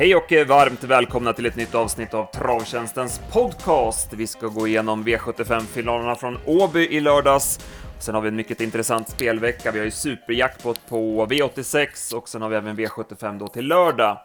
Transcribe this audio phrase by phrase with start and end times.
[0.00, 4.12] Hej och varmt välkomna till ett nytt avsnitt av Travtjänstens podcast.
[4.12, 7.58] Vi ska gå igenom V75-finalerna från Åby i lördags.
[7.98, 9.72] Sen har vi en mycket intressant spelvecka.
[9.72, 14.18] Vi har ju superjackpot på V86 och sen har vi även V75 då till lördag.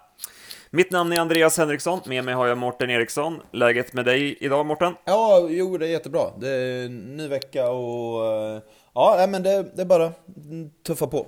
[0.70, 3.42] Mitt namn är Andreas Henriksson, med mig har jag Mårten Eriksson.
[3.52, 4.94] Läget med dig idag Mårten?
[5.06, 6.24] Ja, jo det är jättebra.
[6.40, 8.62] Det är ny vecka och eh,
[8.94, 10.12] ja, men det, det är bara
[10.86, 11.28] tuffa på.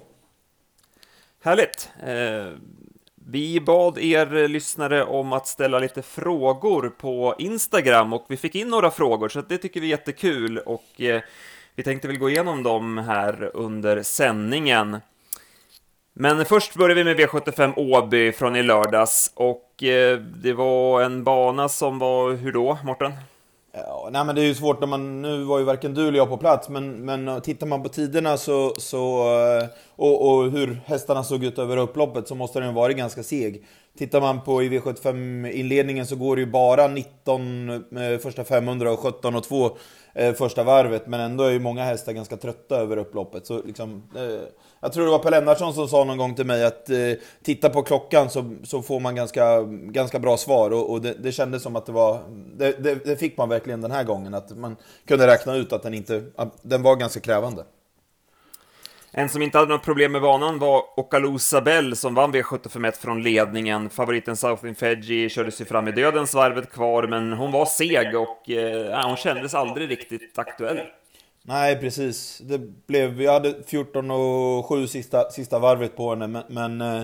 [1.43, 1.89] Härligt!
[3.29, 8.55] Vi bad er eh, lyssnare om att ställa lite frågor på Instagram och vi fick
[8.55, 11.21] in några frågor, så det tycker vi är jättekul och eh,
[11.75, 14.97] vi tänkte väl gå igenom dem här under sändningen.
[16.13, 21.23] Men först börjar vi med V75 Åby från i lördags och eh, det var en
[21.23, 23.11] bana som var, hur då, Morten?
[23.73, 26.17] Ja, nej men det är ju svårt när man, nu var ju varken du eller
[26.17, 29.21] jag på plats, men, men eh, tittar man på tiderna så, så
[29.61, 33.65] eh, och, och hur hästarna såg ut över upploppet så måste den varit ganska seg.
[33.97, 38.99] Tittar man på i V75-inledningen så går det ju bara 19 eh, första 500 och
[38.99, 39.77] 17 och 2
[40.19, 43.47] Eh, första varvet, men ändå är ju många hästar ganska trötta över upploppet.
[43.47, 44.47] Så liksom, eh,
[44.79, 46.97] jag tror det var Per Lennartsson som sa någon gång till mig att eh,
[47.43, 51.31] titta på klockan så, så får man ganska, ganska bra svar och, och det, det
[51.31, 52.19] kändes som att det var,
[52.57, 54.75] det, det, det, fick man verkligen den här gången, att man
[55.07, 57.63] kunde räkna ut att den inte, att den var ganska krävande.
[59.19, 63.23] En som inte hade något problem med banan var Okalu Sabell som vann V751 från
[63.23, 63.89] ledningen.
[63.89, 68.49] Favoriten South Fedji körde sig fram i dödens varvet kvar, men hon var seg och
[68.49, 70.79] eh, hon kändes aldrig riktigt aktuell.
[71.43, 72.41] Nej, precis.
[72.43, 77.03] Det blev, vi hade 14 och 7 sista, sista varvet på henne, men, men eh,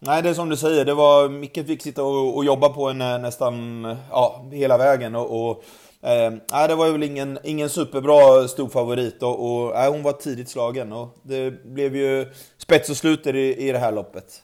[0.00, 0.84] Nej, det är som du säger.
[0.84, 5.14] Det var, Micke fick sitta och, och jobba på henne nästan ja, hela vägen.
[5.14, 5.64] Och, och
[6.02, 9.22] eh, det var väl ingen, ingen superbra storfavorit.
[9.22, 10.92] och, och eh, hon var tidigt slagen.
[10.92, 12.26] Och det blev ju
[12.58, 14.42] spets och slut i, i det här loppet.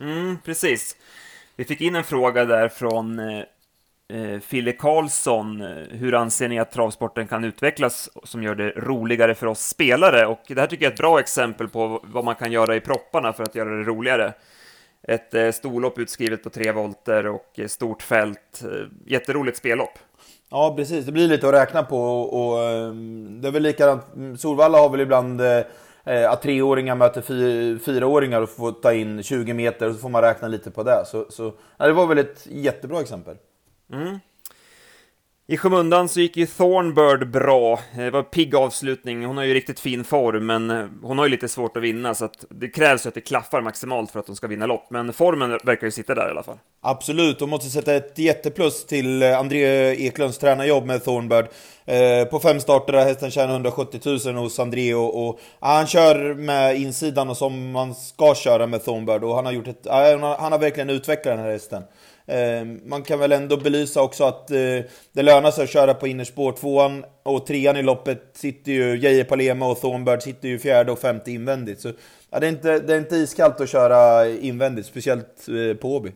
[0.00, 0.96] Mm, precis.
[1.56, 3.42] Vi fick in en fråga där från eh,
[4.12, 5.60] eh, Fille Karlsson.
[5.90, 10.26] Hur anser ni att travsporten kan utvecklas som gör det roligare för oss spelare?
[10.26, 12.80] Och det här tycker jag är ett bra exempel på vad man kan göra i
[12.80, 14.32] propparna för att göra det roligare.
[15.02, 18.62] Ett eh, storlopp utskrivet på tre volter och eh, stort fält.
[18.64, 19.98] Eh, jätteroligt spellopp.
[20.50, 21.06] Ja, precis.
[21.06, 24.02] Det blir lite att räkna på och, och ehm, det är väl likadant.
[24.40, 25.62] Solvalla har väl ibland eh,
[26.04, 30.08] eh, att treåringar möter fy, fyraåringar och får ta in 20 meter och så får
[30.08, 31.04] man räkna lite på det.
[31.06, 33.36] Så, så ja, det var väl ett jättebra exempel.
[33.92, 34.18] Mm.
[35.50, 37.72] I skymundan så gick ju Thornbird bra.
[37.72, 39.24] Eh, det var en pigg avslutning.
[39.24, 42.14] Hon har ju riktigt fin form, men eh, hon har ju lite svårt att vinna,
[42.14, 44.90] så att det krävs ju att det klaffar maximalt för att hon ska vinna lopp.
[44.90, 46.58] Men formen verkar ju sitta där i alla fall.
[46.80, 51.46] Absolut, hon måste sätta ett jätteplus till eh, André Eklunds tränarjobb med Thornbird.
[51.84, 55.86] Eh, på fem starter har hästen tjänat 170 000 hos André och, och ja, han
[55.86, 59.80] kör med insidan och som man ska köra med Thornbird och han har gjort ett,
[59.82, 61.82] ja, han har verkligen utvecklat den här hästen.
[62.28, 64.56] Eh, man kan väl ändå belysa också att eh,
[65.12, 66.52] det lönar sig att köra på innerspår.
[66.52, 70.98] Tvåan och trean i loppet sitter ju Geijer Palema och Thornbird sitter ju fjärde och
[70.98, 71.80] femte invändigt.
[71.80, 71.92] Så
[72.30, 76.12] ja, det, är inte, det är inte iskallt att köra invändigt, speciellt eh, på Åby.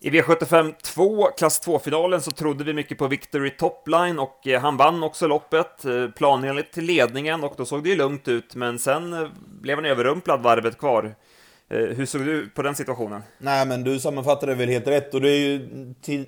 [0.00, 5.02] I V75 2, klass 2-finalen, så trodde vi mycket på Victory Topline och han vann
[5.02, 5.84] också loppet,
[6.16, 10.42] planenligt till ledningen och då såg det ju lugnt ut, men sen blev han överrumplad
[10.42, 11.14] varvet kvar.
[11.70, 13.22] Eh, hur såg du på den situationen?
[13.38, 15.68] Nej men du sammanfattade väl helt rätt och det är ju,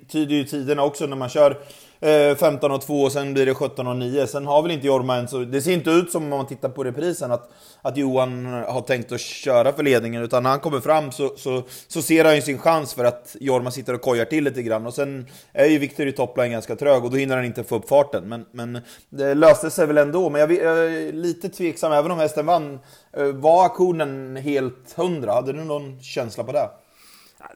[0.09, 1.57] tyder ju tiderna också när man kör
[2.05, 4.27] Eh, 15 och 2 och sen blir det 17 och 9.
[4.27, 5.39] Sen har väl inte Jorma än så...
[5.39, 7.51] Det ser inte ut som om man tittar på reprisen att,
[7.83, 10.23] att Johan har tänkt att köra för ledningen.
[10.23, 13.37] Utan när han kommer fram så, så, så ser han ju sin chans för att
[13.41, 14.87] Jorma sitter och kojar till lite grann.
[14.87, 17.77] Och sen är ju Viktor i toppline ganska trög och då hinner han inte få
[17.77, 18.29] upp farten.
[18.29, 20.31] Men, men det löste sig väl ändå.
[20.31, 22.79] Men jag, jag är lite tveksam, även om hästen vann.
[23.17, 25.33] Eh, var aktionen helt hundra?
[25.33, 26.69] Hade du någon känsla på det?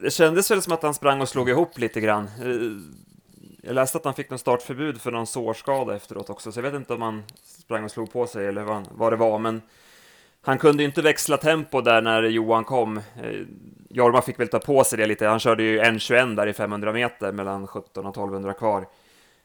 [0.01, 2.23] Det kändes väl som att han sprang och slog ihop lite grann.
[2.23, 2.99] Eh,
[3.69, 6.73] jag läste att han fick någon startförbud för någon sårskada efteråt också, så jag vet
[6.73, 9.61] inte om han sprang och slog på sig eller vad, vad det var, men
[10.41, 12.97] han kunde ju inte växla tempo där när Johan kom.
[12.97, 13.03] Eh,
[13.89, 16.93] Jorma fick väl ta på sig det lite, han körde ju 1.21 där i 500
[16.93, 18.87] meter mellan 17 och 1200 kvar.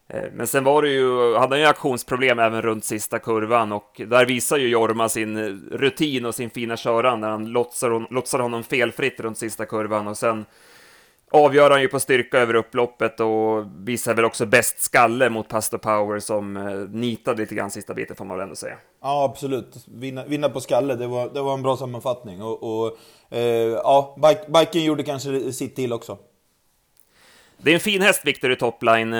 [0.08, 4.00] Eh, men sen var det ju, hade han ju aktionsproblem även runt sista kurvan och
[4.06, 8.38] där visar ju Jorma sin eh, rutin och sin fina köran när han lotsar, lotsar
[8.38, 10.44] honom felfritt runt sista kurvan och sen
[11.34, 15.78] avgör han ju på styrka över upploppet och visar väl också bäst skalle mot Pastor
[15.78, 18.76] Power som eh, nitade lite grann sista biten får man väl ändå säga.
[19.02, 19.86] Ja, absolut.
[19.86, 22.42] Vinna, vinna på skalle, det var, det var en bra sammanfattning.
[22.42, 22.98] Och, och
[23.30, 23.40] eh,
[23.84, 24.16] ja,
[24.48, 26.18] Biken gjorde kanske sitt till också.
[27.58, 29.10] Det är en fin häst, Victor, i topline.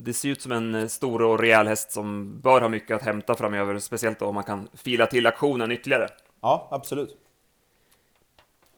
[0.00, 3.02] Det ser ut som en eh, stor och rejäl häst som bör ha mycket att
[3.02, 6.08] hämta framöver, speciellt om man kan fila till aktionen ytterligare.
[6.42, 7.16] Ja, absolut.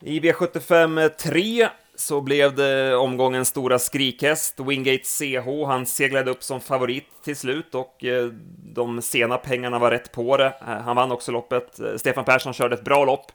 [0.01, 1.69] I V75 3
[2.01, 5.67] så blev det omgångens stora skrikhäst, Wingate CH.
[5.67, 8.27] Han seglade upp som favorit till slut och eh,
[8.75, 10.47] de sena pengarna var rätt på det.
[10.47, 11.81] Eh, han vann också loppet.
[11.81, 13.33] Eh, Stefan Persson körde ett bra lopp.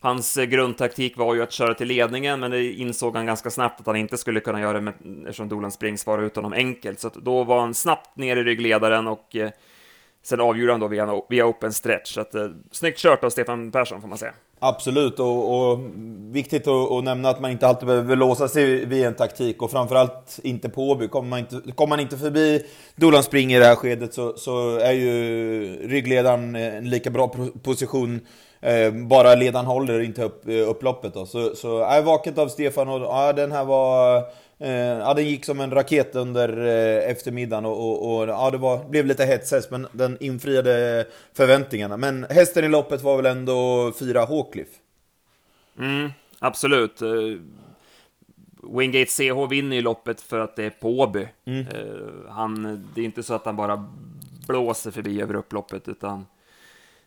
[0.00, 3.86] Hans grundtaktik var ju att köra till ledningen, men det insåg han ganska snabbt att
[3.86, 7.00] han inte skulle kunna göra med, eftersom Dolan Springs var utan honom enkelt.
[7.00, 9.36] Så då var han snabbt ner i ryggledaren och
[10.22, 12.14] sen avgjorde han då via, via open stretch.
[12.14, 14.32] Så att, eh, snyggt kört av Stefan Persson får man säga.
[14.60, 15.78] Absolut, och, och
[16.30, 19.70] viktigt att, att, nämna att man inte alltid behöver låsa sig vid en taktik och
[19.70, 21.08] framförallt inte på Åby.
[21.08, 22.66] Kommer man inte, kommer man inte förbi
[22.96, 28.20] Dolan Spring i det här skedet så, så är ju ryggledaren en lika bra position
[28.60, 31.26] Eh, bara ledaren håller inte upp eh, upploppet då.
[31.26, 34.22] Så, så är vaket av Stefan och ja, den här var
[34.60, 38.58] Eh, ja, den gick som en raket under eh, eftermiddagen och, och, och, ja, det
[38.58, 41.96] var, blev lite hetshäst, men den infriade förväntningarna.
[41.96, 44.68] Men hästen i loppet var väl ändå fyra Hawcliff?
[45.78, 47.02] Mm, absolut.
[47.02, 47.40] Uh,
[48.62, 51.28] Wingate CH vinner ju loppet för att det är på Åby.
[51.44, 51.60] Mm.
[51.60, 53.84] Uh, han, det är inte så att han bara
[54.46, 56.26] blåser förbi över upploppet, utan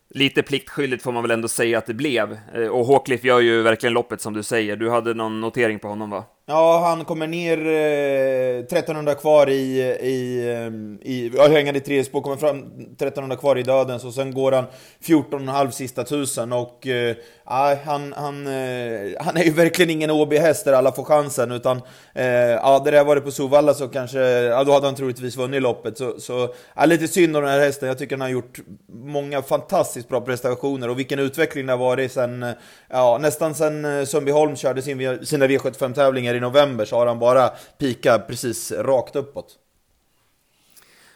[0.08, 2.38] lite pliktskyldigt får man väl ändå säga att det blev.
[2.56, 4.76] Uh, och Hawcliff gör ju verkligen loppet som du säger.
[4.76, 6.24] Du hade någon notering på honom va?
[6.52, 12.04] Ja, han kommer ner eh, 1300 kvar i, i, ehm, i ja, hängande i tredje
[12.04, 14.64] spår, kommer fram 1300 kvar i döden, så sen går han
[15.04, 20.72] 14,5 sista tusen och eh, han, han, eh, han är ju verkligen ingen OB-häst där
[20.72, 21.80] alla får chansen, utan
[22.14, 25.36] eh, ja, det där var det på Sovalla så kanske, ja då hade han troligtvis
[25.36, 28.28] vunnit loppet, så, så ja, lite synd om den här hästen, jag tycker han har
[28.28, 28.60] gjort
[28.92, 32.52] många fantastiskt bra prestationer och vilken utveckling det har varit sen, eh,
[32.88, 37.48] ja nästan sen eh, Sundbyholm körde sin, sina V75-tävlingar i november så har han bara
[37.78, 39.58] pikat precis rakt uppåt.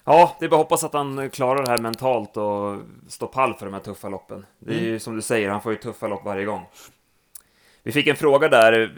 [0.05, 2.77] Ja, det är bara hoppas att han klarar det här mentalt och
[3.09, 4.47] står pall för de här tuffa loppen.
[4.59, 4.91] Det är mm.
[4.91, 6.67] ju som du säger, han får ju tuffa lopp varje gång.
[7.83, 8.93] Vi fick en fråga där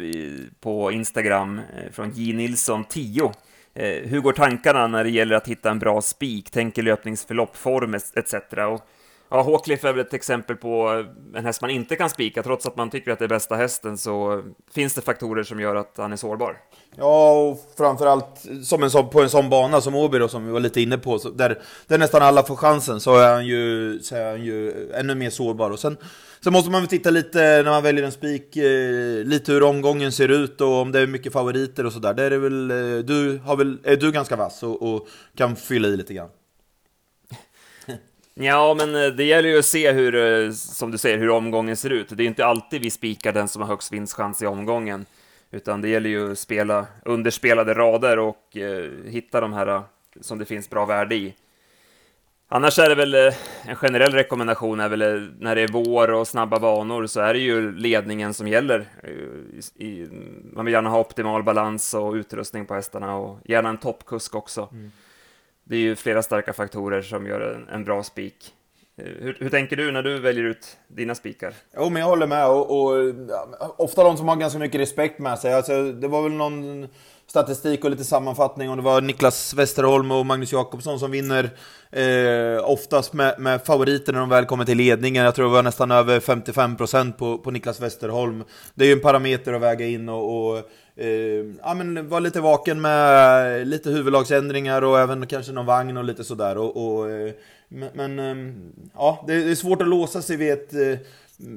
[0.61, 2.33] på Instagram eh, från J.
[2.33, 3.33] Nilsson 10.
[3.75, 6.51] Eh, hur går tankarna när det gäller att hitta en bra spik?
[6.51, 8.35] Tänker löpningsförlopp, form etc.
[8.73, 8.89] Och
[9.31, 11.05] Ja, Håkliff är väl ett exempel på
[11.35, 13.99] en häst man inte kan spika, trots att man tycker att det är bästa hästen
[13.99, 14.43] så
[14.75, 16.57] finns det faktorer som gör att han är sårbar.
[16.97, 20.53] Ja, och framförallt som en sån, på en sån bana som Åby då, som vi
[20.53, 23.99] var lite inne på, så där, där nästan alla får chansen, så är han ju,
[24.03, 25.71] så är han ju ännu mer sårbar.
[25.71, 25.97] Och sen,
[26.41, 30.13] sen måste man väl titta lite, när man väljer en spik, eh, lite hur omgången
[30.13, 32.15] ser ut och om det är mycket favoriter och sådär.
[32.15, 35.89] Där är väl, eh, du har väl, är du ganska vass och, och kan fylla
[35.89, 36.29] i lite grann.
[38.41, 41.77] Ja, men eh, det gäller ju att se hur, eh, som du säger, hur omgången
[41.77, 42.09] ser ut.
[42.11, 45.07] Det är inte alltid vi spikar den som har högst vinstchans i omgången,
[45.51, 49.83] utan det gäller ju att spela underspelade rader och eh, hitta de här eh,
[50.21, 51.35] som det finns bra värde i.
[52.49, 53.15] Annars är det väl
[53.63, 57.41] en generell rekommendation är väl när det är vår och snabba banor så är det
[57.41, 58.89] ju ledningen som gäller.
[59.77, 60.09] I, i,
[60.53, 64.69] man vill gärna ha optimal balans och utrustning på hästarna och gärna en toppkusk också.
[64.73, 64.91] Mm
[65.69, 68.55] det är ju flera starka faktorer som gör en, en bra spik.
[68.99, 71.55] Eh, hur, hur, tänker du när du väljer ut dina spikar?
[71.77, 72.49] Jo, men jag håller med.
[72.49, 75.55] Och, och ja, ofta de som har ganska mycket respekt med sig.
[75.55, 76.89] Alltså, det var väl någon
[77.27, 78.71] statistik och lite sammanfattning.
[78.71, 81.51] Och det var Niklas Westerholm och Magnus Jakobsson som vinner
[81.91, 85.25] eh, oftast med, med favoriter när de väl kommer till ledningen.
[85.25, 88.45] Jag tror det var nästan över 55% på, på Niklas Westerholm.
[88.75, 92.41] Det är ju en parameter att väga in och, och Ehm, ja, men var lite
[92.41, 96.59] vaken med lite huvudlagsändringar och även kanske någon vagn och lite sådär.
[96.59, 97.33] Och, och eh,
[97.69, 100.99] men, ehm, ja, det är svårt att låsa sig vid ett, eh,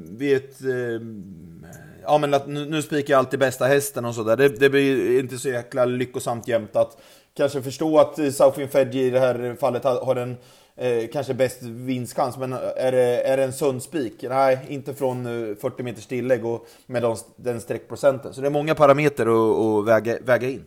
[0.10, 1.65] vid ett ehm,
[2.03, 4.38] ja men att nu, nu spikar jag alltid bästa hästen och sådär.
[4.38, 6.98] Det, det blir inte så jäkla lyckosamt jämt att
[7.33, 10.38] kanske förstå att eh, Southwind Fedji i det här fallet har en
[10.81, 14.25] eh, kanske bäst vinstchans, men är det, är det en sund spik?
[14.29, 18.33] Nej, inte från eh, 40 meters tillägg och med de, den streckprocenten.
[18.33, 20.63] Så det är många parametrar att, att väga, väga in.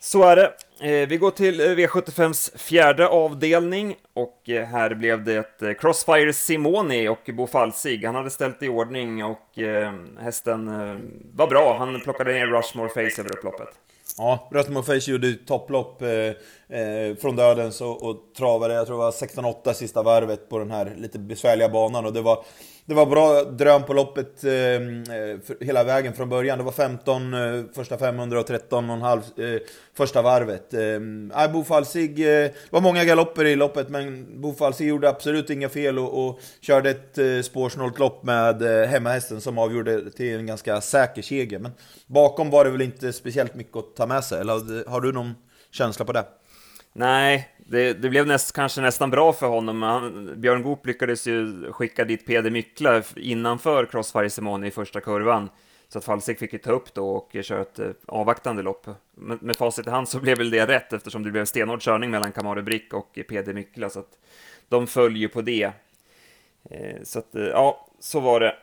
[0.00, 0.52] Så är det.
[0.80, 7.08] Eh, vi går till eh, V75s fjärde avdelning och eh, här blev det Crossfire Simoni
[7.08, 8.04] och Bo Falsig.
[8.04, 9.58] Han hade ställt i ordning och
[10.20, 10.66] hästen
[11.34, 11.78] var bra.
[11.78, 13.68] Han plockade ner Rushmore Face över upploppet.
[14.16, 16.08] Ja, Rötmo Face gjorde topplopp eh,
[16.78, 20.70] eh, från dödens och, och travade, jag tror det var 16-8 sista varvet på den
[20.70, 22.44] här lite besvärliga banan och det var
[22.88, 26.58] det var bra dröm på loppet eh, eh hela vägen från början.
[26.58, 29.60] Det var 15 eh, första 500 och 13,5 eh,
[29.94, 30.74] första varvet.
[30.74, 35.08] Eh, äh, Bo Falsig, eh, det var många galopper i loppet, men Bo Falsig gjorde
[35.08, 40.10] absolut inga fel och, och körde ett eh, spårsnålt lopp med eh, hemmahästen som avgjorde
[40.10, 41.58] till en ganska säker seger.
[41.58, 41.72] Men
[42.06, 45.34] bakom var det väl inte speciellt mycket att ta med sig, eller har du någon
[45.70, 46.24] känsla på det?
[46.92, 49.82] Nej, det, det blev näst, kanske nästan bra för honom.
[49.82, 55.48] Han, Björn Goop lyckades ju skicka dit Peder Mykla innanför Crossfire Simone i första kurvan.
[55.88, 58.86] Så att Falsik fick ju ta upp då och köra ett eh, avvaktande lopp.
[59.14, 62.10] Med, med facit i hand så blev väl det rätt eftersom det blev stenhård körning
[62.10, 63.90] mellan Kamare Brick och Peder Mykla.
[63.90, 64.18] Så att
[64.68, 65.72] de följer på det.
[66.70, 68.54] Eh, så att, eh, ja, så var det.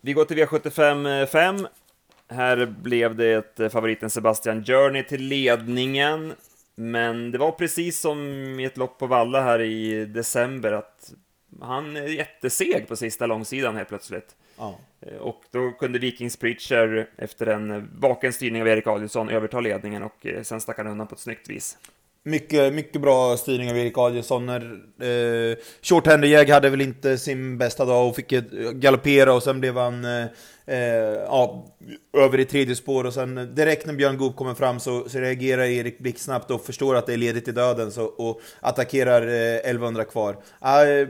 [0.00, 1.66] Vi går till V75 5.
[2.28, 6.32] Här blev det favoriten Sebastian Journey till ledningen.
[6.80, 8.20] Men det var precis som
[8.60, 11.12] i ett lopp på Valla här i december att
[11.60, 14.36] han är jätteseg på sista långsidan helt plötsligt.
[14.58, 14.78] Ja.
[15.00, 20.02] Eh, och då kunde Vikings Preacher efter en vaken styrning av Erik Adielsson överta ledningen
[20.02, 21.78] och eh, sen stack han undan på ett snyggt vis.
[22.22, 24.48] Mycket, mycket bra styrning av Erik Adielsson.
[24.48, 28.28] Eh, Short Henry Jäg hade väl inte sin bästa dag och fick
[28.72, 30.26] galoppera och sen blev han eh,
[30.70, 30.78] eh,
[31.26, 31.66] ja,
[32.12, 35.62] över i tredje spår och sen direkt när Björn Goop kommer fram så, så reagerar
[35.62, 40.04] Erik blixtsnabbt och förstår att det är ledigt i döden så, och attackerar eh, 1100
[40.04, 40.36] kvar.
[40.60, 41.08] Eh,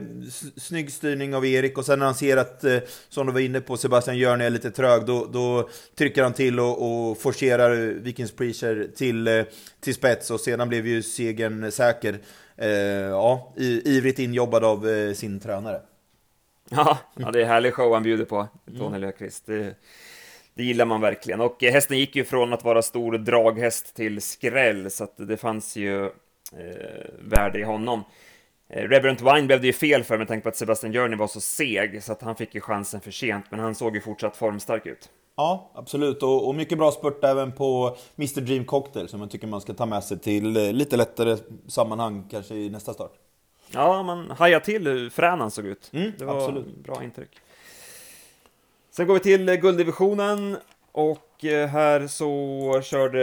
[0.57, 2.77] snygg styrning av Erik och sen när han ser att, eh,
[3.09, 6.59] som du var inne på, Sebastian Jörn är lite trög, då, då trycker han till
[6.59, 9.43] och, och forcerar Vikings Preacher till, eh,
[9.79, 12.19] till spets och sedan blev ju segern säker.
[12.57, 15.81] Eh, ja, ivrigt injobbad av eh, sin tränare.
[16.71, 19.01] Ja, ja, det är härlig show han bjuder på, Tony mm.
[19.01, 19.45] Löfqvist.
[19.45, 19.75] Det,
[20.53, 21.41] det gillar man verkligen.
[21.41, 25.37] Och eh, hästen gick ju från att vara stor draghäst till skräll, så att det
[25.37, 26.11] fanns ju eh,
[27.19, 28.03] värde i honom.
[28.69, 31.27] Eh, Reverend Wine blev det ju fel för med tanke på att Sebastian Journey var
[31.27, 34.37] så seg, så att han fick ju chansen för sent, men han såg ju fortsatt
[34.37, 35.09] formstark ut.
[35.35, 36.23] Ja, absolut.
[36.23, 39.73] Och, och, mycket bra spurt även på Mr Dream Cocktail som jag tycker man ska
[39.73, 41.37] ta med sig till eh, lite lättare
[41.67, 43.11] sammanhang kanske i nästa start.
[43.73, 45.89] Ja, man hajade till hur frän han såg ut.
[45.93, 46.75] Mm, det var absolut.
[46.75, 47.29] bra intryck.
[48.91, 50.57] Sen går vi till eh, gulddivisionen
[50.91, 53.19] och eh, här så körde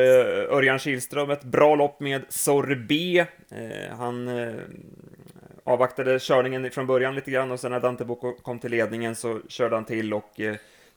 [0.51, 3.29] Örjan Kihlström ett bra lopp med Sorbet.
[3.51, 4.31] Eh, han
[5.65, 9.41] avvaktade körningen från början lite grann och sen när Dante Bocco kom till ledningen så
[9.49, 10.41] körde han till och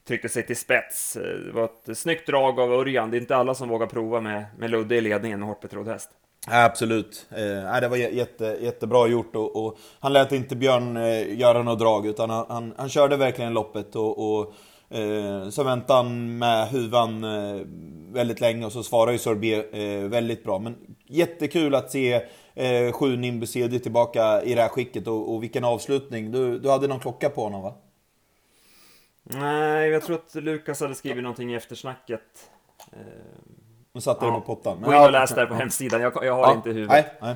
[0.07, 1.13] tryckte sig till spets.
[1.13, 3.11] Det var ett snyggt drag av Örjan.
[3.11, 5.87] Det är inte alla som vågar prova med, med Ludde i ledningen med hårt betrodd
[5.87, 6.09] häst.
[6.47, 7.27] Absolut.
[7.29, 11.79] Eh, det var jätte, jättebra gjort och, och, han lät inte Björn eh, göra något
[11.79, 14.53] drag utan han, han, han körde verkligen loppet och, och
[14.97, 17.61] eh, så väntade han med huvan eh,
[18.13, 20.59] väldigt länge och så svarade ju Sorbet eh, väldigt bra.
[20.59, 22.13] Men jättekul att se
[22.53, 26.31] eh, sju Nimbus tillbaka i det här skicket och, och vilken avslutning.
[26.31, 27.73] Du, du hade någon klocka på honom va?
[29.23, 32.49] Nej, jag tror att Lukas hade skrivit någonting i eftersnacket.
[32.91, 32.99] Eh,
[33.93, 34.31] nu satte ja.
[34.31, 34.81] det på pottan.
[34.81, 36.53] Gå in och läs där på hemsidan, jag, jag har ja.
[36.53, 36.89] inte huvudet.
[36.89, 37.35] Nej, nej.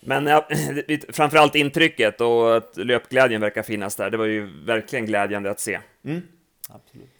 [0.00, 0.48] Men ja,
[1.08, 5.80] framförallt intrycket och att löpglädjen verkar finnas där, det var ju verkligen glädjande att se.
[6.04, 6.22] Mm.
[6.68, 7.13] Absolut.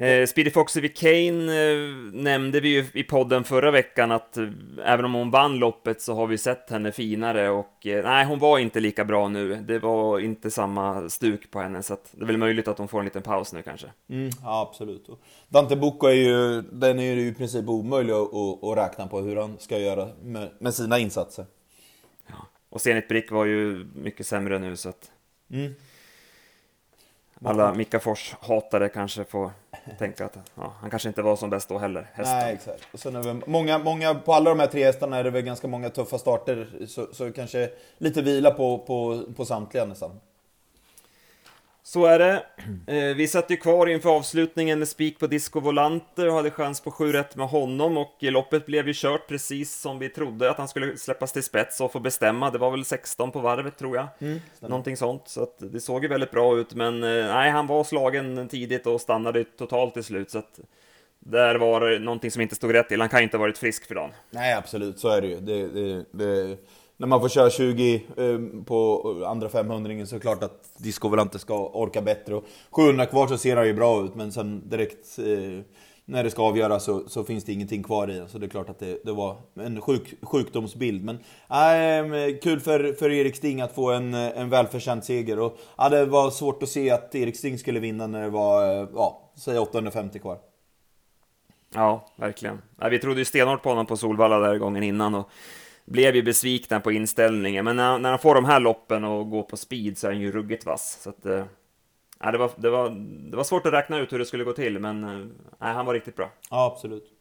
[0.00, 1.78] Eh, Speedy Foxy Kane eh,
[2.12, 4.48] nämnde vi ju i podden förra veckan att eh,
[4.84, 8.38] även om hon vann loppet så har vi sett henne finare och eh, nej, hon
[8.38, 9.54] var inte lika bra nu.
[9.56, 12.88] Det var inte samma stuk på henne så att det är väl möjligt att hon
[12.88, 13.86] får en liten paus nu kanske.
[14.08, 15.08] Mm, ja, absolut.
[15.08, 19.06] Och Dante Bocco är ju, den är ju i princip omöjlig att, att, att räkna
[19.06, 21.46] på hur han ska göra med, med sina insatser.
[22.26, 22.46] Ja.
[22.68, 25.10] Och Zenit Brick var ju mycket sämre nu så att...
[25.50, 25.74] Mm
[27.44, 29.50] alla Mika Fors-hatare kanske får
[29.98, 32.38] tänka att ja, han kanske inte var som bäst då heller, hästen.
[32.38, 32.88] Nej, exakt.
[32.92, 35.42] Och sen är det många, många, på alla de här tre hästarna är det väl
[35.42, 40.20] ganska många tuffa starter, så, så kanske lite vila på, på, på samtliga nästan.
[41.88, 42.42] Så är det.
[42.86, 46.80] Eh, vi satt ju kvar inför avslutningen med spik på Disco Volante och hade chans
[46.80, 50.58] på 7 rätt med honom och loppet blev ju kört precis som vi trodde att
[50.58, 52.50] han skulle släppas till spets och få bestämma.
[52.50, 54.06] Det var väl 16 på varvet tror jag.
[54.18, 57.66] Mm, Någonting sånt, så att det såg ju väldigt bra ut men eh, nej, han
[57.66, 60.60] var slagen tidigt och stannade totalt till slut så att
[61.18, 63.00] där var det någonting som inte stod rätt till.
[63.00, 64.10] Han kan ju inte ha varit frisk för dagen.
[64.30, 65.40] Nej, absolut, så är det ju.
[65.40, 66.58] Det, det, det
[67.00, 71.20] när man får köra 20 eh, på andra 500 så är det klart att Disco
[71.20, 72.34] inte ska orka bättre.
[72.34, 75.64] Och 700 kvar så ser han ju bra ut, men sen direkt eh,
[76.04, 78.68] när det ska avgöras så, så, finns det ingenting kvar i Så det är klart
[78.68, 81.04] att det, det var en sjuk, sjukdomsbild.
[81.04, 85.38] Men äh, kul för, för Erik Sting att få en, en välförtjänt seger.
[85.38, 88.82] Och, äh, det var svårt att se att Erik Sting skulle vinna när det var,
[88.82, 90.38] äh, ja, säg 850 kvar.
[91.74, 92.62] Ja, verkligen.
[92.80, 95.14] Ja, vi trodde ju stenhårt på honom på Solvalla där gången innan.
[95.14, 95.30] Och
[95.90, 99.42] blev ju besvikna på inställningen, men när, när han får de här loppen och går
[99.42, 100.98] på speed så är han ju ruggigt vass.
[101.02, 101.44] Så att, äh,
[102.32, 102.90] det, var, det, var,
[103.30, 105.26] det var svårt att räkna ut hur det skulle gå till, men äh,
[105.58, 106.30] han var riktigt bra.
[106.50, 107.17] Ja, absolut.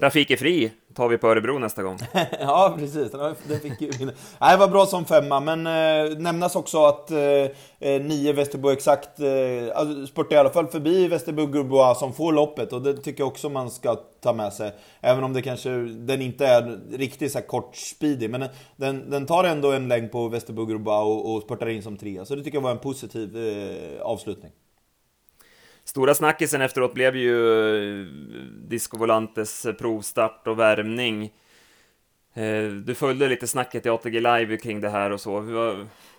[0.00, 1.98] Rafiki Fri tar vi på Örebro nästa gång.
[2.40, 3.12] ja, precis.
[3.48, 3.90] Den fick ju
[4.38, 8.70] Nej, det var bra som femma, men eh, nämnas också att eh, eh nio Västerbo
[8.70, 9.26] exakt eh,
[9.74, 13.28] alltså, spurtar i alla fall förbi Västerbo Gurbois som får loppet och det tycker jag
[13.28, 14.74] också man ska ta med sig.
[15.00, 19.10] Även om det kanske, den inte är riktigt så här kort speedy, men eh, den,
[19.10, 22.24] den tar ändå en längd på Västerbo Gurbois och, och spurtar in som trea.
[22.24, 24.52] Så det tycker jag var en positiv eh, avslutning.
[25.88, 28.06] Stora snackisen efteråt blev ju eh,
[28.68, 31.32] Disco Volantes eh, provstart och värmning.
[32.34, 35.40] Eh, du följde lite snacket i ATG Live kring det här och så.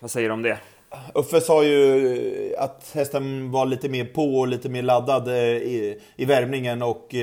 [0.00, 0.58] Vad säger du om det?
[1.14, 6.24] Uffe sa ju att hästen var lite mer på och lite mer laddad i, i
[6.24, 7.14] värmningen och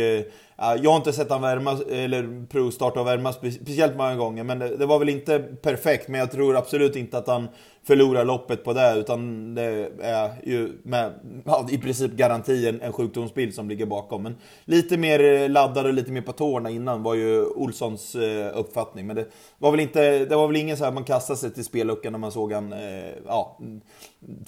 [0.58, 4.78] jag har inte sett han värma, eller provstarta och värma speciellt många gånger, men det,
[4.78, 6.08] det, var väl inte perfekt.
[6.08, 7.48] Men jag tror absolut inte att han
[7.84, 11.14] förlorar loppet på det, utan det är ju med
[11.46, 14.24] ja, i princip garanti en, en sjukdomsbild som ligger bakom.
[14.24, 14.36] Men
[14.66, 19.08] lite mer laddad och lite mer på tårna innan var ju Olssons eh, uppfattning.
[19.08, 19.26] Men det
[19.58, 22.20] var väl inte, det var väl ingen så här man kastade sig till spelluckan när
[22.20, 23.60] man såg han eh, ja,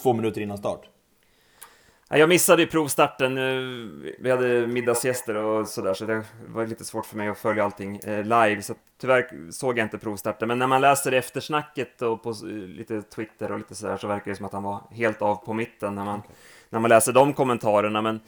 [0.01, 0.81] två minuter innan start.
[2.11, 7.05] Jag missade ju provstarten, eh, vi hade middagsgäster och sådär, så det var lite svårt
[7.05, 10.47] för mig att följa allting eh, live, så tyvärr såg jag inte provstarten.
[10.47, 12.35] Men när man läser eftersnacket och på
[12.67, 15.53] lite Twitter och lite sådär, så verkar det som att han var helt av på
[15.53, 16.21] mitten när man,
[16.69, 18.01] när man läser de kommentarerna.
[18.01, 18.19] Men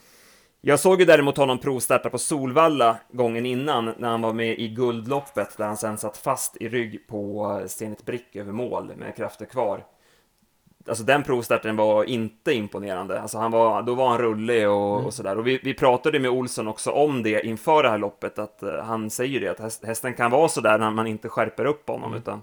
[0.60, 4.68] jag såg ju däremot honom provstarta på Solvalla gången innan, när han var med i
[4.68, 9.46] Guldloppet, där han sen satt fast i rygg på Zenit Brick över mål med krafter
[9.46, 9.84] kvar
[10.88, 13.20] alltså den provstarten var inte imponerande.
[13.20, 15.06] Alltså han var, då var han rullig och, mm.
[15.06, 15.38] och sådär.
[15.38, 18.80] Och vi, vi pratade med Olsson också om det inför det här loppet, att uh,
[18.82, 22.18] han säger det, att hästen kan vara sådär när man inte skärper upp honom, mm.
[22.18, 22.42] utan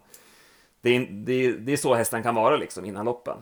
[0.82, 3.38] det är, det, det är så hästen kan vara liksom innan loppen.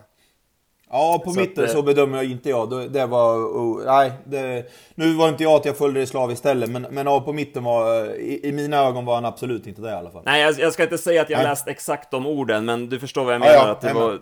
[0.90, 2.92] Ja, på så mitten att, så bedömer jag inte jag.
[2.92, 3.36] Det var...
[3.36, 7.06] Oh, nej, det, nu var inte jag att jag följde det slaviskt heller, men, men
[7.08, 8.06] ja, på mitten var...
[8.16, 10.22] I, I, mina ögon var han absolut inte det i alla fall.
[10.26, 11.48] Nej, jag, jag ska inte säga att jag nej.
[11.48, 13.54] läst exakt de orden, men du förstår vad jag menar.
[13.54, 14.20] Ja, ja, att det var,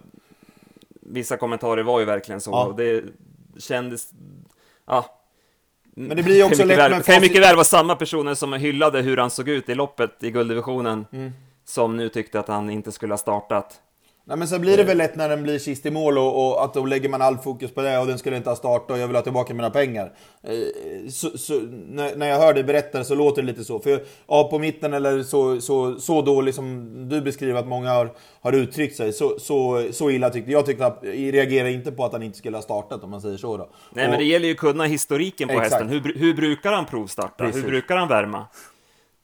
[1.06, 2.52] vissa kommentarer var ju verkligen så.
[2.52, 2.74] Ja.
[2.78, 3.04] Det
[3.58, 4.10] kändes...
[4.88, 5.06] Ja.
[5.96, 8.34] Men det blir ju också lätt väl, med kan ju mycket väl vara samma personer
[8.34, 11.06] som hyllade hur han såg ut i loppet i gulddivisionen.
[11.12, 11.32] Mm.
[11.66, 13.82] Som nu tyckte att han inte skulle ha startat.
[14.28, 16.64] Nej men så blir det väl lätt när den blir sist i mål och, och,
[16.64, 18.98] att då lägger man all fokus på det och den skulle inte ha startat och
[18.98, 20.14] jag vill ha tillbaka mina pengar.
[20.44, 21.54] Eh, så, så,
[21.90, 23.80] när, jag hör dig berätta så låter det lite så.
[23.80, 28.14] För ja, på mitten eller så, så, så dålig som du beskriver att många har,
[28.42, 30.66] har uttryckt sig, så, så, så illa tyckte jag.
[30.66, 33.38] tyckte att, jag reagerar inte på att han inte skulle ha startat om man säger
[33.38, 33.70] så då.
[33.92, 35.72] Nej och, men det gäller ju att kunna historiken på exakt.
[35.72, 35.90] hästen.
[35.90, 37.34] Hur, hur brukar han provstarta?
[37.38, 37.64] Precis.
[37.64, 38.46] Hur brukar han värma?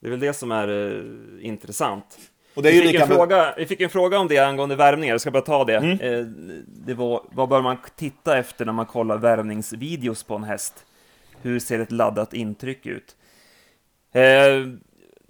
[0.01, 2.17] Det är väl det som är eh, intressant.
[2.53, 5.13] Och det är vi, fick en fråga, vi fick en fråga om det angående värvningar,
[5.13, 5.77] jag ska bara ta det.
[5.77, 5.99] Mm.
[5.99, 6.25] Eh,
[6.67, 10.85] det var, vad bör man titta efter när man kollar värvningsvideos på en häst?
[11.41, 13.15] Hur ser ett laddat intryck ut?
[14.13, 14.67] Eh,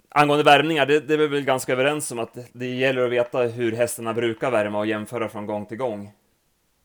[0.08, 3.38] angående värvningar, det, det är vi väl ganska överens om att det gäller att veta
[3.38, 6.10] hur hästarna brukar värma och jämföra från gång till gång.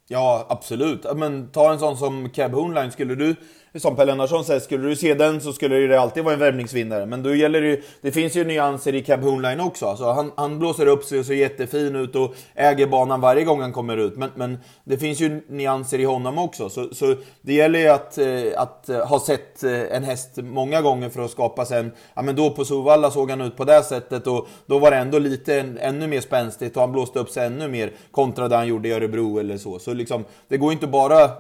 [0.08, 1.06] Ja, absolut.
[1.16, 3.36] Men ta en sån som Cab Hoonline, skulle du
[3.80, 7.06] som Per Lennartsson säger, skulle du se den så skulle det alltid vara en värvningsvinnare.
[7.06, 9.86] Men då gäller det ju, det finns ju nyanser i Cab Hoonline också.
[9.86, 13.62] Alltså han, han blåser upp sig och ser jättefin ut och äger banan varje gång
[13.62, 14.18] han kommer ut.
[14.18, 16.70] Men, men det finns ju nyanser i honom också.
[16.70, 20.82] Så, så det gäller ju att, eh, att eh, ha sett eh, en häst många
[20.82, 23.84] gånger för att skapa sen, ja men då på Sovalla såg han ut på det
[23.84, 27.46] sättet och då var det ändå lite ännu mer spänstigt och han blåste upp sig
[27.46, 29.80] ännu mer kontra det han gjorde i Örebro eller så.
[29.80, 31.32] Så liksom, det går inte bara,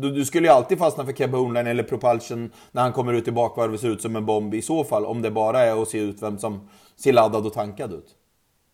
[0.00, 3.28] du, du skulle ju alltid fastna för Cab Hoonline eller propulsion när han kommer ut
[3.28, 5.06] i bakvarv ser ut som en bomb i så fall.
[5.06, 8.14] Om det bara är att se ut vem som ser laddad och tankad ut.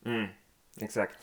[0.06, 0.26] Mm,
[0.80, 1.18] exakt.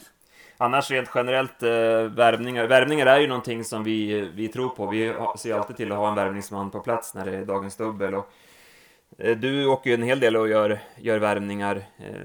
[0.58, 1.70] Annars rent generellt, eh,
[2.15, 2.68] värvningar.
[2.68, 4.88] Värvningar är ju någonting som vi, vi tror på.
[4.88, 8.15] Vi ser alltid till att ha en värvningsman på plats när det är dagens dubbel.
[8.15, 8.26] Och,
[9.18, 11.76] eh, du åker ju en hel del och gör, gör värvningar.
[11.76, 12.22] Eh,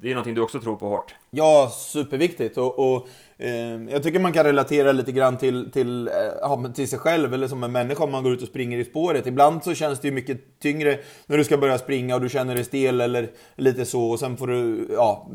[0.00, 1.14] det är någonting du också tror på hårt.
[1.30, 2.58] Ja, superviktigt.
[2.58, 6.88] Och, och eh, jag tycker man kan relatera lite grann till, till, eh, ja, till
[6.88, 9.26] sig själv eller som en människa om man går ut och springer i spåret.
[9.26, 12.54] Ibland så känns det ju mycket tyngre när du ska börja springa och du känner
[12.54, 15.30] dig stel eller lite så och sen får du, ja,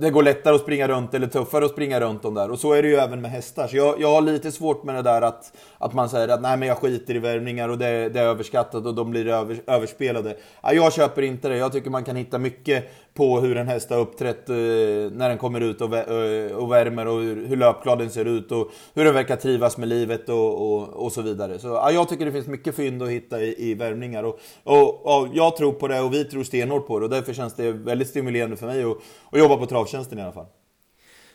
[0.00, 2.50] det går lättare att springa runt eller tuffare att springa runt de där.
[2.50, 3.68] Och så är det ju även med hästar.
[3.68, 6.56] Så jag, jag har lite svårt med det där att, att man säger att nej
[6.56, 10.36] men jag skiter i värvningar och det, det är överskattat och de blir över, överspelade.
[10.62, 11.56] Ja, jag köper inte det.
[11.56, 15.28] Jag tycker man kan hitta mycket på hur en häst har uppträtt eh, Eh, när
[15.28, 18.52] den kommer ut och, vä eh, och värmer och hur, hur löpglad den ser ut
[18.52, 21.58] och hur den verkar trivas med livet och, och, och så vidare.
[21.58, 25.06] Så ja, jag tycker det finns mycket fynd att hitta i, i värmningar och, och,
[25.06, 27.72] och, jag tror på det och vi tror stenhårt på det och därför känns det
[27.72, 28.96] väldigt stimulerande för mig att,
[29.30, 30.46] att jobba på travtjänsten i alla fall.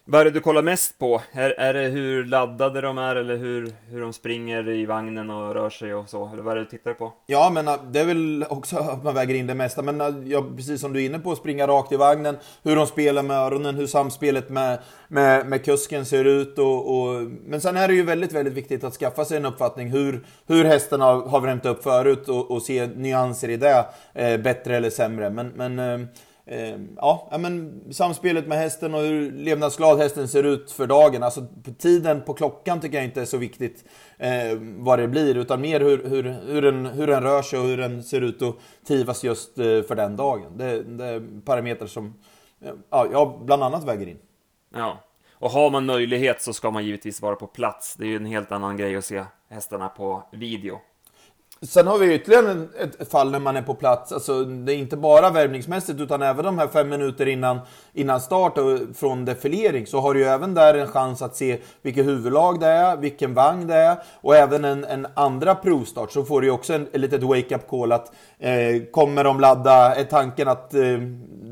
[0.06, 1.22] Vad är det du kollar mest på?
[1.32, 5.54] Är, är det hur laddade de är eller hur, hur de springer i vagnen och
[5.54, 6.30] rör sig och så?
[6.34, 7.14] Eller vad är det du tittar på?
[7.26, 9.82] Ja, men äh, det är väl också att man väger in det mesta.
[9.82, 12.88] Men äh, ja, precis som du är inne på, springa rakt i vagnen, hur de
[12.88, 16.60] spelar med öronen, hur samspelet med, med, med kusken ser ut.
[16.60, 19.92] Och, och, men sen är det ju väldigt, väldigt viktigt att skaffa sig en uppfattning
[19.92, 24.38] hur, hur hästen har, har vrämt upp förut och, och se nyanser i det, eh,
[24.38, 25.30] bättre eller sämre.
[25.30, 26.08] Men, men Eh,
[26.45, 31.23] Ehm, ja, men samspelet med hästen och hur levnadsglad hästen ser ut för dagen.
[31.23, 33.86] Alltså tiden på klockan tycker jag inte är så viktigt
[34.17, 37.65] eh, vad det blir, utan mer hur, hur, hur, den, hur den rör sig och
[37.65, 38.56] hur den ser ut och
[38.88, 40.58] trivas just eh, för den dagen.
[40.58, 42.13] Det, det är parametrar som
[42.89, 44.17] ja, jag bland annat väger in.
[44.73, 47.95] Ja, och har man möjlighet så ska man givetvis vara på plats.
[47.95, 50.80] Det är ju en helt annan grej att se hästarna på video.
[51.67, 54.12] Sen har vi ytterligare ett fall när man är på plats.
[54.12, 57.60] Alltså, det är inte bara värvningsmässigt utan även de här fem minuter innan,
[57.93, 61.58] innan start och från defilering så har du ju även där en chans att se
[61.82, 66.24] vilket huvudlag det är, vilken vagn det är och även en, en andra provstart så
[66.24, 70.04] får du ju också en, en litet wake-up call att eh, kommer de ladda, är
[70.04, 70.97] tanken att eh,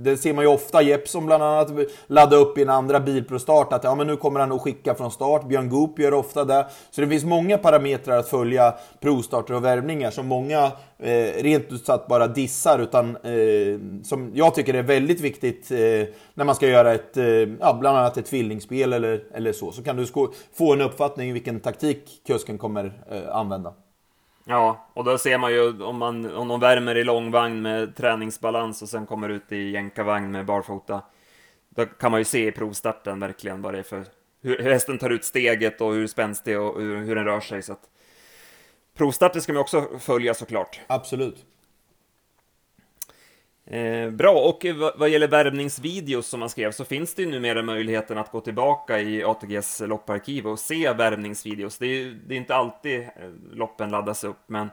[0.04, 1.68] det ser man ju ofta, Jeppson bland annat,
[2.08, 3.74] ladda upp i en andra bilprovstart.
[3.74, 5.48] att ja men nu kommer han att skicka från start.
[5.48, 6.68] Björn Goop gör ofta det.
[6.92, 11.72] Så det finns många parametrar att följa provstarter och värvning värvningar som många eh, rent
[11.72, 16.56] ut sagt bara dissar utan eh, som jag tycker är väldigt viktigt eh, när man
[16.56, 17.26] ska göra ett, eh,
[17.60, 19.72] ja, bland annat ett tvillingspel eller, eller så.
[19.72, 20.06] Så kan du
[20.54, 23.74] få en uppfattning vilken taktik kusken kommer eh, använda.
[24.46, 28.82] Ja, och då ser man ju om, man, om de värmer i långvagn med träningsbalans
[28.82, 31.02] och sen kommer ut i jänkarvagn med barfota.
[31.76, 34.06] Då kan man ju se i provstarten verkligen vad det är för
[34.42, 37.62] hur hästen tar ut steget och hur spänstig och hur, hur den rör sig.
[37.62, 37.90] Så att,
[39.00, 40.80] provstarten ska man också följa såklart.
[40.88, 41.46] Absolut.
[43.66, 48.18] Eh, bra, och vad gäller värvningsvideos som man skrev så finns det ju numera möjligheten
[48.18, 51.78] att gå tillbaka i ATGs lopparkiv och se värvningsvideos.
[51.78, 53.08] Det är ju det är inte alltid eh,
[53.52, 54.70] loppen laddas upp, men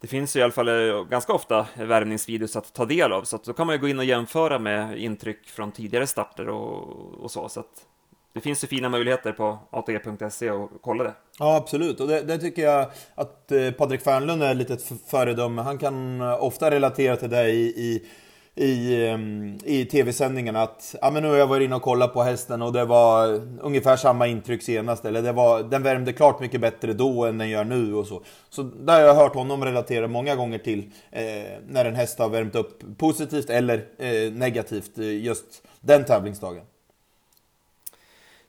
[0.00, 3.38] det finns ju i alla fall eh, ganska ofta värvningsvideos att ta del av, så
[3.44, 7.30] då kan man ju gå in och jämföra med intryck från tidigare starter och, och
[7.30, 7.48] så.
[7.48, 7.86] så att
[8.36, 11.12] det finns ju fina möjligheter på ATG.se och kolla det.
[11.38, 12.00] Ja, absolut.
[12.00, 15.62] Och det, det tycker jag att eh, Patrik Fernlund är lite ett föredöme.
[15.62, 18.06] Han kan eh, ofta relatera till det i, i
[18.54, 22.22] i, ehm, i tv-sändningarna att ja, men nu har jag varit inne och kollat på
[22.22, 25.04] hästen och det var eh, ungefär samma intryck senast.
[25.04, 28.22] Eller det var, den värmde klart mycket bättre då än den gör nu och så.
[28.50, 31.22] Så där har jag hört honom relatera många gånger till eh,
[31.68, 36.64] när en häst har värmt upp positivt eller eh, negativt just den tävlingsdagen.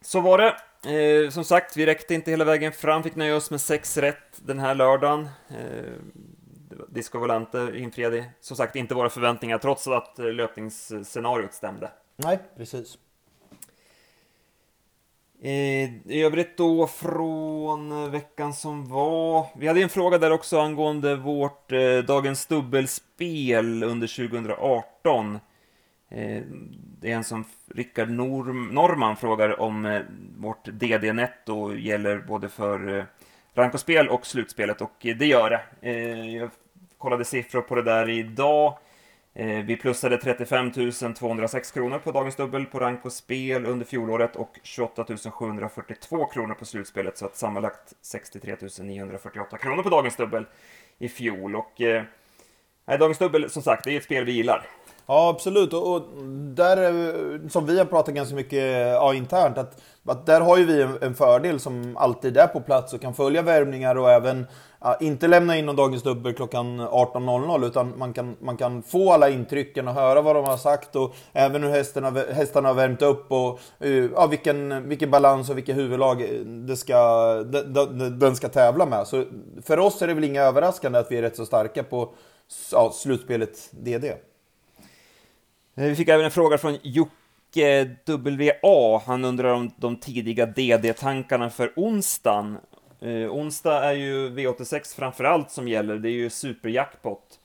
[0.07, 0.55] Så var det.
[1.23, 4.41] Eh, som sagt, vi räckte inte hela vägen fram, fick nöja oss med sex rätt
[4.45, 5.29] den här lördagen.
[5.49, 5.93] Eh,
[6.89, 11.91] Disco Volante infriade som sagt inte våra förväntningar trots att eh, löpningsscenariot stämde.
[12.15, 12.97] Nej, precis.
[15.41, 15.49] Eh,
[16.11, 19.45] I övrigt då från veckan som var.
[19.57, 25.39] Vi hade en fråga där också angående vårt eh, Dagens Dubbelspel under 2018.
[26.09, 26.41] Eh,
[26.99, 30.01] det är en som Rickard Norm, Norman frågar om eh,
[30.37, 33.03] vårt DD-netto gäller både för eh,
[33.53, 35.61] rankospel och slutspelet och det gör det.
[35.81, 36.49] Eh, jag
[36.97, 38.77] kollade siffror på det där idag.
[39.65, 40.71] Vi plussade 35
[41.15, 46.53] 206 kronor på dagens dubbel på rank och spel under fjolåret och 28 742 kronor
[46.53, 50.45] på slutspelet så att sammanlagt 63 948 kronor på dagens dubbel
[50.97, 51.55] i fjol.
[51.55, 52.03] Och, eh,
[52.85, 54.67] dagens dubbel som sagt, det är ett spel vi gillar.
[55.09, 55.73] Ja, absolut.
[55.73, 56.01] Och, och
[56.55, 60.57] där, eh, som vi har pratat ganska mycket eh, ja, internt, att, att där har
[60.57, 64.11] ju vi en, en, fördel som alltid är på plats och kan följa värvningar och
[64.11, 64.47] även
[64.81, 69.11] ja, inte lämna in någon Dagens Dubbel klockan 18.00 utan man kan, man kan få
[69.11, 73.01] alla intrycken och höra vad de har sagt och även hur hästarna, hästarna har värmt
[73.01, 76.97] upp och eh, ja, vilken, vilken balans och vilka huvudlag det ska,
[77.43, 79.07] den, den ska tävla med.
[79.07, 79.23] Så
[79.63, 82.13] för oss är det väl inga överraskande att vi är rätt så starka på
[82.71, 84.05] ja, slutspelet DD.
[85.77, 89.01] Eh, vi fick även en fråga från Jocke WA.
[89.05, 92.57] Han undrar om de tidiga DD-tankarna för onsdagen.
[93.01, 97.39] Eh, onsdag är ju V86 framförallt som gäller, det är ju superjackpot.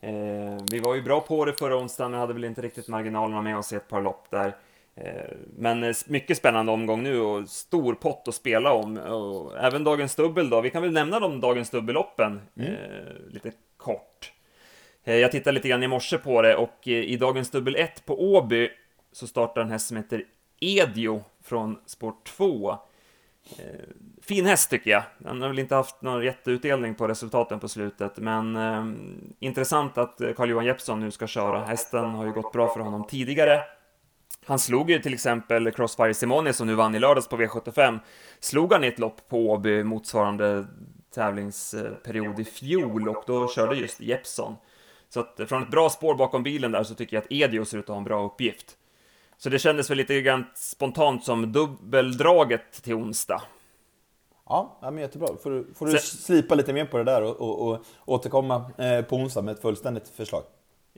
[0.00, 3.42] Eh, vi var ju bra på det förra onsdagen, men hade väl inte riktigt marginalerna
[3.42, 4.56] med oss i ett par lopp där.
[4.94, 8.96] Eh, men mycket spännande omgång nu och stor pott att spela om.
[8.96, 12.72] Och även dagens dubbel då, vi kan väl nämna de dagens dubbelloppen mm.
[12.72, 12.78] eh,
[13.30, 14.32] lite kort.
[15.04, 18.06] Eh, jag tittade lite grann i morse på det och eh, i dagens dubbel 1
[18.06, 18.70] på Åby
[19.12, 20.24] så startar en häst som heter
[20.60, 22.70] Edio från spår 2.
[22.70, 22.76] Eh,
[24.22, 25.02] fin häst tycker jag.
[25.18, 28.84] Den har väl inte haft någon jätteutdelning på resultaten på slutet, men eh,
[29.38, 31.64] intressant att Carl-Johan Jeppsson nu ska köra.
[31.64, 33.60] Hästen har ju gått bra för honom tidigare.
[34.44, 37.98] Han slog ju till exempel Crossfire Simone som nu vann i lördags på V75,
[38.40, 40.66] slog han i ett lopp på Åby motsvarande
[41.14, 44.56] tävlingsperiod i fjol och då körde just Jeppsson.
[45.10, 47.78] Så att från ett bra spår bakom bilen där så tycker jag att Edio ser
[47.78, 48.76] ut att ha en bra uppgift.
[49.36, 53.42] Så det kändes väl lite grann spontant som dubbeldraget till onsdag.
[54.46, 55.28] Ja, men jättebra.
[55.42, 56.00] Får du, får du Sen...
[56.00, 59.62] slipa lite mer på det där och, och, och återkomma eh, på onsdag med ett
[59.62, 60.42] fullständigt förslag.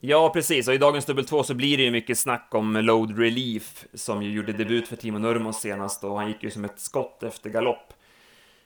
[0.05, 0.69] Ja, precis.
[0.69, 4.23] Och i dagens dubbel 2 så blir det ju mycket snack om Load Relief, som
[4.23, 7.51] ju gjorde debut för Timo Nurmos senast och han gick ju som ett skott efter
[7.51, 7.93] galopp.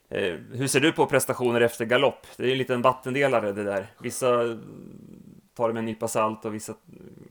[0.08, 2.26] Eh, hur ser du på prestationer efter galopp?
[2.36, 3.86] Det är ju en liten vattendelare det där.
[3.98, 4.58] Vissa
[5.56, 6.72] tar det med en nypa salt och vissa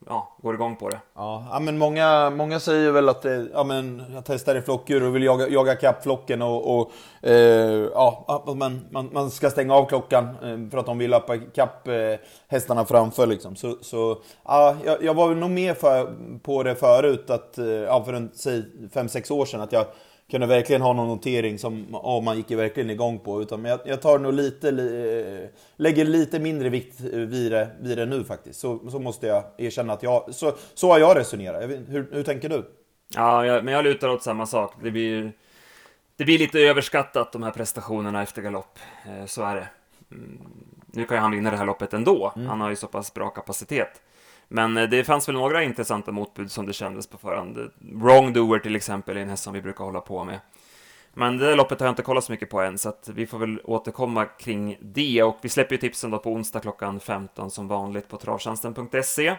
[0.07, 0.99] ja, går igång på det.
[1.15, 5.15] Ja, men många, många säger väl att det, ja, men, jag testar i flockdjur och
[5.15, 9.85] vill jaga, jaga kapp flocken och, och eh, ja, man, man, man ska stänga av
[9.85, 11.93] klockan eh, för att de vill lappa kapp eh,
[12.47, 13.55] hästarna framför liksom.
[13.55, 17.65] Så, så ja, jag, jag var väl nog med för, på det förut, att, eh,
[17.65, 19.85] ja, för en, säg 5-6 år sedan, att jag
[20.31, 23.41] kunde verkligen ha någon notering som oh, man gick verkligen igång på.
[23.41, 28.05] Utan jag, jag tar nog lite, li, lägger lite mindre vikt vid det, vid det
[28.05, 28.59] nu faktiskt.
[28.59, 31.63] Så, så måste jag erkänna att jag, så, så har jag resonerat.
[31.63, 32.65] Hur, hur tänker du?
[33.15, 34.73] Ja, jag, men jag lutar åt samma sak.
[34.83, 35.31] Det blir,
[36.17, 38.79] det blir lite överskattat de här prestationerna efter galopp.
[39.05, 39.67] Eh, så är det.
[40.11, 40.39] Mm,
[40.85, 42.33] nu kan ju han vinna det här loppet ändå.
[42.35, 42.47] Mm.
[42.47, 44.01] Han har ju så pass bra kapacitet.
[44.47, 47.71] Men eh, det fanns väl några intressanta motbud som det kändes på förhand.
[47.79, 50.39] Wrongdoer till exempel är en häst som vi brukar hålla på med.
[51.13, 53.37] Men det loppet har jag inte kollat så mycket på än, så att vi får
[53.37, 55.23] väl återkomma kring det.
[55.23, 59.35] Och vi släpper ju tipsen då på onsdag klockan 15 som vanligt på travtjänsten.se.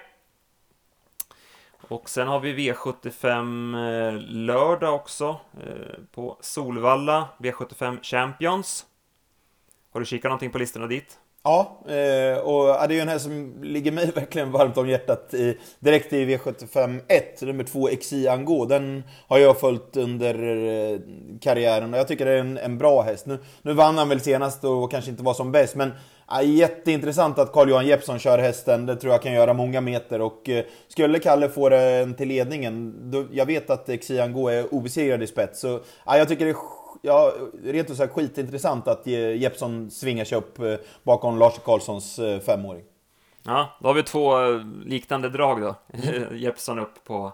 [1.88, 8.86] Och sen har vi V75 eh, lördag också eh, på Solvalla, V75 Champions.
[9.96, 11.18] Har du kikat någonting på listorna dit?
[11.44, 15.34] Ja, eh, och det är ju en häst som ligger mig verkligen varmt om hjärtat
[15.34, 18.64] i, direkt i V75 1, nummer 2 XI Angå.
[18.64, 20.98] Den har jag följt under eh,
[21.40, 23.26] karriären och jag tycker det är en, en bra häst.
[23.26, 25.92] Nu, nu vann han väl senast och kanske inte var som bäst, men
[26.28, 28.86] ja, jätteintressant att Carl-Johan Jeppsson kör hästen.
[28.86, 32.94] Det tror jag kan göra många meter och eh, skulle Kalle få den till ledningen,
[33.10, 36.50] då, jag vet att XI Angå är obesegrad i spets, så ja, jag tycker det
[36.50, 37.32] är ja,
[37.64, 42.84] rent ut sagt skitintressant att Jeppsson svingar sig upp eh, bakom Lars Karlssons eh, femåring.
[43.42, 45.74] Ja, då har vi två eh, liknande drag då.
[45.92, 46.36] Mm.
[46.38, 47.32] Jeppsson upp på,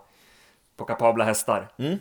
[0.77, 1.69] på kapabla hästar.
[1.79, 1.99] Mm.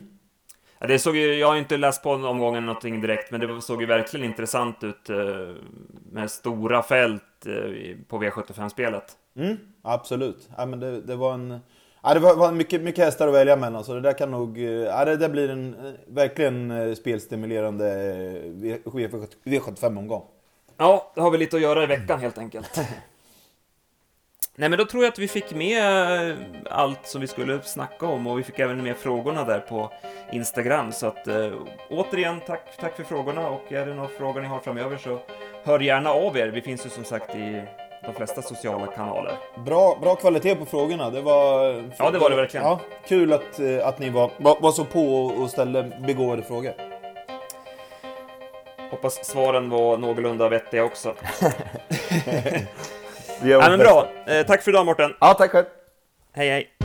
[0.80, 3.88] Det såg ju, jag har inte läst på omgången någonting direkt, men det såg ju
[3.88, 5.10] verkligen intressant ut
[6.12, 7.24] med stora fält
[8.08, 9.18] på V75-spelet.
[9.36, 10.50] Mm, absolut.
[10.58, 11.60] Ja, men det, det var en
[12.04, 14.58] Ja, det var mycket, mycket hästar att välja mellan, så det där kan nog...
[14.60, 17.86] Ja, det där blir en verkligen eh, spelstimulerande
[19.44, 20.24] V75-omgång.
[20.78, 22.80] Ja, det har vi lite att göra i veckan helt enkelt.
[24.56, 26.38] Nej, men då tror jag att vi fick med eh,
[26.70, 29.92] allt som vi skulle snacka om och vi fick även med frågorna där på
[30.32, 30.92] Instagram.
[30.92, 31.52] Så att äh,
[31.90, 35.20] återigen, tack, tack för frågorna och är det några frågor ni har framöver så
[35.64, 36.48] hör gärna av er.
[36.48, 37.64] Vi finns ju som sagt i
[38.06, 39.34] de flesta sociala kanaler.
[39.66, 41.10] Bra, bra kvalitet på frågorna.
[41.10, 41.64] Det var...
[41.98, 42.66] Ja, det var det verkligen.
[42.66, 46.74] Ja, kul att, eh, att ni var, var, så på och ställde begåvade frågor.
[48.92, 51.14] Hoppas svaren var någorlunda vettiga också.
[53.44, 54.08] ja, men bra.
[54.28, 55.14] Eh, tack för idag, Mårten.
[55.20, 55.66] Ja, tack själv.
[56.34, 56.81] Hej, hej.